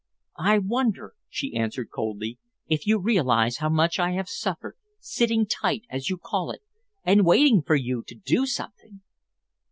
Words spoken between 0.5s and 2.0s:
wonder," she answered